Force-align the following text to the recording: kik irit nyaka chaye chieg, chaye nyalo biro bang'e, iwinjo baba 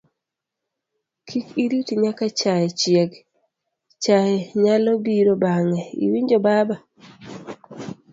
kik 1.27 1.47
irit 1.63 1.87
nyaka 2.03 2.25
chaye 2.39 2.67
chieg, 2.79 3.11
chaye 4.03 4.37
nyalo 4.63 4.91
biro 5.05 5.33
bang'e, 5.43 5.81
iwinjo 6.03 6.37
baba 6.45 6.75